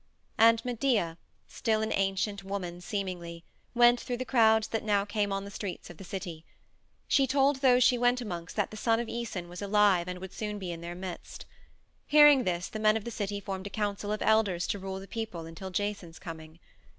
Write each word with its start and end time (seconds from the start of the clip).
And 0.39 0.65
Medea, 0.65 1.19
still 1.47 1.83
an 1.83 1.91
ancient 1.93 2.43
woman 2.43 2.81
seemingly, 2.81 3.43
went 3.75 3.99
through 3.99 4.17
the 4.17 4.25
crowds 4.25 4.69
that 4.69 4.81
now 4.83 5.05
came 5.05 5.31
on 5.31 5.45
the 5.45 5.51
streets 5.51 5.91
of 5.91 5.97
the 5.97 6.03
city. 6.03 6.43
She 7.07 7.27
told 7.27 7.57
those 7.57 7.83
she 7.83 7.99
went 7.99 8.19
amongst 8.19 8.55
that 8.55 8.71
the 8.71 8.77
son 8.77 8.99
of 8.99 9.07
Æson 9.07 9.47
was 9.47 9.61
alive 9.61 10.07
and 10.07 10.17
would 10.17 10.33
soon 10.33 10.57
be 10.57 10.71
in 10.71 10.81
their 10.81 10.95
midst. 10.95 11.45
Hearing 12.07 12.45
this 12.45 12.67
the 12.67 12.79
men 12.79 12.97
of 12.97 13.03
the 13.03 13.11
city 13.11 13.39
formed 13.39 13.67
a 13.67 13.69
council 13.69 14.11
of 14.11 14.23
elders 14.23 14.65
to 14.69 14.79
rule 14.79 14.99
the 14.99 15.07
people 15.07 15.45
until 15.45 15.69
Jason's 15.69 16.17
coming. 16.17 16.57